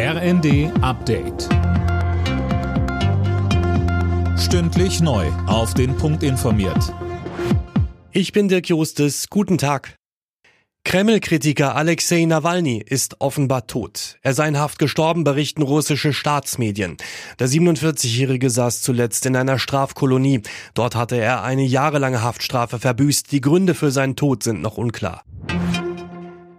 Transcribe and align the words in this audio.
RND 0.00 0.70
Update. 0.80 1.48
Stündlich 4.38 5.00
neu. 5.00 5.26
Auf 5.48 5.74
den 5.74 5.96
Punkt 5.96 6.22
informiert. 6.22 6.94
Ich 8.12 8.30
bin 8.30 8.46
Dirk 8.46 8.68
Jostes. 8.68 9.28
Guten 9.28 9.58
Tag. 9.58 9.96
Kreml-Kritiker 10.84 11.74
Alexei 11.74 12.26
Nawalny 12.26 12.80
ist 12.80 13.20
offenbar 13.20 13.66
tot. 13.66 14.18
Er 14.22 14.34
sei 14.34 14.46
in 14.46 14.60
Haft 14.60 14.78
gestorben, 14.78 15.24
berichten 15.24 15.62
russische 15.62 16.12
Staatsmedien. 16.12 16.96
Der 17.40 17.48
47-Jährige 17.48 18.50
saß 18.50 18.82
zuletzt 18.82 19.26
in 19.26 19.34
einer 19.34 19.58
Strafkolonie. 19.58 20.42
Dort 20.74 20.94
hatte 20.94 21.16
er 21.16 21.42
eine 21.42 21.64
jahrelange 21.64 22.22
Haftstrafe 22.22 22.78
verbüßt. 22.78 23.32
Die 23.32 23.40
Gründe 23.40 23.74
für 23.74 23.90
seinen 23.90 24.14
Tod 24.14 24.44
sind 24.44 24.62
noch 24.62 24.78
unklar. 24.78 25.24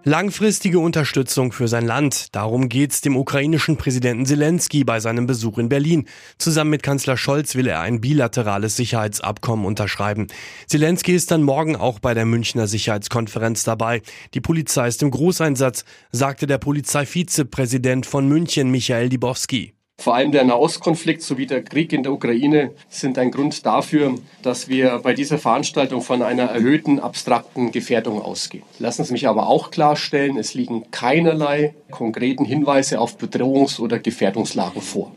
Langfristige 0.06 0.80
Unterstützung 0.80 1.52
für 1.52 1.68
sein 1.68 1.86
Land. 1.86 2.34
Darum 2.34 2.70
geht's 2.70 3.02
dem 3.02 3.18
ukrainischen 3.18 3.76
Präsidenten 3.76 4.26
Zelensky 4.26 4.86
bei 4.86 5.02
seinem 5.02 5.28
Besuch 5.28 5.58
in 5.58 5.68
Berlin. 5.68 6.08
Zusammen 6.38 6.70
mit 6.70 6.84
Kanzler 6.84 7.18
Scholz 7.18 7.56
will 7.56 7.68
er 7.68 7.82
ein 7.82 8.00
bilaterales 8.00 8.78
Sicherheitsabkommen 8.78 9.66
unterschreiben. 9.66 10.28
Zelensky 10.68 11.14
ist 11.14 11.32
dann 11.32 11.44
morgen 11.44 11.76
auch 11.76 12.00
bei 12.00 12.14
der 12.14 12.26
Münchner 12.26 12.68
Sicherheitskonferenz 12.68 13.66
dabei. 13.66 14.02
Die 14.34 14.42
Polizei 14.42 14.88
ist 14.88 15.04
im 15.04 15.12
Großeinsatz, 15.12 15.84
sagte 16.14 16.48
der 16.48 16.60
Polizeivizepräsident 16.60 18.06
von 18.06 18.26
München 18.28 18.72
Michael 18.72 19.10
Dibowski. 19.10 19.74
Vor 20.00 20.16
allem 20.16 20.32
der 20.32 20.46
Nahostkonflikt 20.46 21.22
sowie 21.22 21.46
der 21.46 21.62
Krieg 21.62 21.92
in 21.92 22.04
der 22.04 22.14
Ukraine 22.14 22.72
sind 22.88 23.18
ein 23.18 23.32
Grund 23.32 23.66
dafür, 23.66 24.16
dass 24.42 24.70
wir 24.70 25.00
bei 25.00 25.14
dieser 25.14 25.38
Veranstaltung 25.38 26.02
von 26.02 26.22
einer 26.22 26.44
erhöhten 26.44 27.02
abstrakten 27.02 27.74
Gefährdung 27.74 28.22
ausgehen. 28.22 28.64
Lassen 28.80 29.04
Sie 29.04 29.12
mich 29.12 29.28
aber 29.28 29.48
auch 29.48 29.72
klarstellen, 29.72 30.38
es 30.38 30.54
liegen 30.54 30.90
keinerlei 30.92 31.76
konkreten 31.92 32.46
Hinweise 32.46 33.02
auf 33.02 33.18
Bedrohungs- 33.18 33.82
oder 33.82 34.00
Gefährdungslagen 34.00 34.82
vor. 34.82 35.12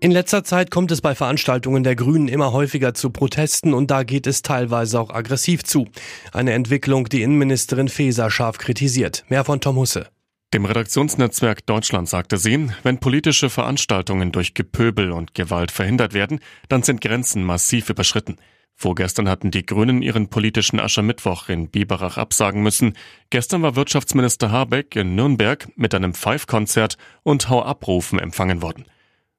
In 0.00 0.12
letzter 0.12 0.42
Zeit 0.42 0.70
kommt 0.70 0.90
es 0.90 1.02
bei 1.02 1.14
Veranstaltungen 1.14 1.84
der 1.84 1.96
Grünen 1.96 2.26
immer 2.26 2.54
häufiger 2.54 2.94
zu 2.94 3.10
Protesten 3.10 3.74
und 3.74 3.90
da 3.90 4.02
geht 4.02 4.26
es 4.26 4.40
teilweise 4.40 4.98
auch 4.98 5.10
aggressiv 5.10 5.62
zu. 5.62 5.88
Eine 6.32 6.52
Entwicklung, 6.54 7.10
die 7.10 7.20
Innenministerin 7.20 7.90
Faeser 7.90 8.30
scharf 8.30 8.56
kritisiert. 8.56 9.24
Mehr 9.28 9.44
von 9.44 9.60
Tom 9.60 9.76
Husse. 9.76 10.06
Dem 10.52 10.64
Redaktionsnetzwerk 10.64 11.64
Deutschland 11.66 12.08
sagte 12.08 12.36
sie, 12.36 12.70
wenn 12.82 12.98
politische 12.98 13.50
Veranstaltungen 13.50 14.32
durch 14.32 14.52
Gepöbel 14.52 15.12
und 15.12 15.32
Gewalt 15.32 15.70
verhindert 15.70 16.12
werden, 16.12 16.40
dann 16.68 16.82
sind 16.82 17.00
Grenzen 17.00 17.44
massiv 17.44 17.88
überschritten. 17.88 18.36
Vorgestern 18.74 19.28
hatten 19.28 19.52
die 19.52 19.64
Grünen 19.64 20.02
ihren 20.02 20.28
politischen 20.28 20.80
Aschermittwoch 20.80 21.50
in 21.50 21.68
Biberach 21.68 22.16
absagen 22.16 22.64
müssen. 22.64 22.94
Gestern 23.28 23.62
war 23.62 23.76
Wirtschaftsminister 23.76 24.50
Habeck 24.50 24.96
in 24.96 25.14
Nürnberg 25.14 25.68
mit 25.76 25.94
einem 25.94 26.14
Pfeifkonzert 26.14 26.96
und 27.22 27.48
Hau-Abrufen 27.48 28.18
empfangen 28.18 28.60
worden. 28.60 28.86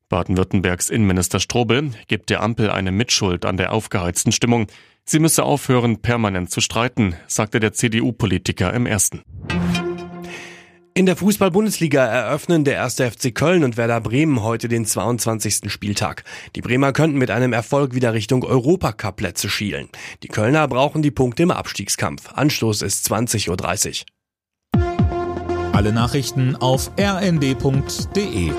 Baden-Württembergs 0.08 0.90
Innenminister 0.90 1.42
Strobel 1.42 1.92
gibt 2.08 2.30
der 2.30 2.42
Ampel 2.42 2.70
eine 2.70 2.92
Mitschuld 2.94 3.46
an 3.46 3.58
der 3.58 3.74
aufgeheizten 3.74 4.32
Stimmung. 4.32 4.68
Sie 5.04 5.20
müsse 5.20 5.44
aufhören, 5.44 6.02
permanent 6.02 6.52
zu 6.52 6.62
streiten, 6.62 7.16
sagte 7.28 7.60
der 7.60 7.74
CDU-Politiker 7.74 8.74
im 8.74 8.86
ersten. 8.86 9.24
In 10.94 11.06
der 11.06 11.16
Fußball-Bundesliga 11.16 12.06
eröffnen 12.06 12.66
der 12.66 12.74
erste 12.74 13.10
FC 13.10 13.34
Köln 13.34 13.64
und 13.64 13.78
Werder 13.78 14.02
Bremen 14.02 14.44
heute 14.44 14.68
den 14.68 14.86
22. 14.86 15.72
Spieltag. 15.72 16.26
Die 16.58 16.62
Bremer 16.62 16.92
könnten 16.92 17.18
mit 17.18 17.32
einem 17.32 17.54
Erfolg 17.54 17.96
wieder 17.96 18.14
Richtung 18.14 18.44
Europacup-Plätze 18.44 19.50
schielen. 19.50 19.88
Die 20.22 20.28
Kölner 20.28 20.68
brauchen 20.68 21.02
die 21.02 21.10
Punkte 21.10 21.44
im 21.44 21.52
Abstiegskampf. 21.52 22.34
Anstoß 22.34 22.82
ist 22.82 23.10
20.30 23.10 24.04
Uhr. 24.76 25.72
Alle 25.72 25.94
Nachrichten 25.94 26.58
auf 26.58 26.92
rnd.de 27.00 28.52